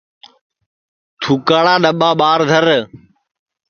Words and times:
تُھوکاڑا 1.21 1.73
ڈؔٻا 1.83 2.09
ٻار 2.19 2.39
دھر 2.49 2.65